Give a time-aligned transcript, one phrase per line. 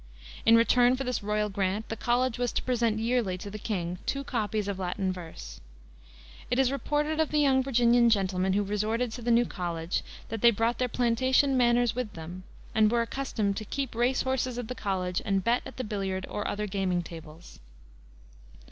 [0.47, 3.99] In return for this royal grant the college was to present yearly to the king
[4.07, 5.61] two copies of Latin verse.
[6.49, 10.41] It is reported of the young Virginian gentlemen who resorted to the new college that
[10.41, 14.69] they brought their plantation manners with them, and were accustomed to "keep race horses at
[14.69, 17.59] the college, and bet at the billiard or other gaming tables."